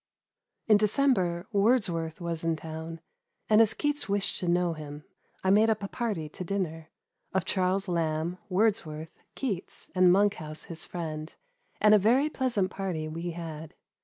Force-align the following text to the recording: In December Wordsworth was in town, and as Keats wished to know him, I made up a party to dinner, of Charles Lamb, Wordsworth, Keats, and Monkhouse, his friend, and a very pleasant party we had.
In 0.65 0.77
December 0.77 1.45
Wordsworth 1.51 2.19
was 2.19 2.43
in 2.43 2.55
town, 2.55 3.01
and 3.47 3.61
as 3.61 3.75
Keats 3.75 4.09
wished 4.09 4.39
to 4.39 4.47
know 4.47 4.73
him, 4.73 5.03
I 5.43 5.51
made 5.51 5.69
up 5.69 5.83
a 5.83 5.87
party 5.87 6.27
to 6.27 6.43
dinner, 6.43 6.89
of 7.35 7.45
Charles 7.45 7.87
Lamb, 7.87 8.39
Wordsworth, 8.49 9.13
Keats, 9.35 9.91
and 9.93 10.11
Monkhouse, 10.11 10.63
his 10.63 10.85
friend, 10.85 11.35
and 11.79 11.93
a 11.93 11.99
very 11.99 12.31
pleasant 12.31 12.71
party 12.71 13.07
we 13.07 13.29
had. 13.29 13.75